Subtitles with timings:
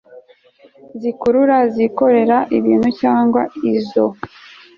[1.01, 3.41] zikurura izikorera ibintu cyangwa
[3.73, 4.05] izo